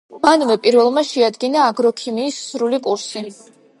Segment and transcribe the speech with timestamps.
[0.21, 3.25] მანვე პირველმა შეადგინა აგროქიმიის სრული კურსი.